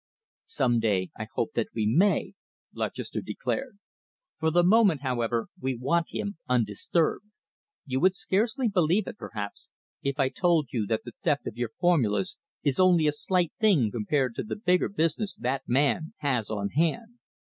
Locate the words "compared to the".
13.91-14.55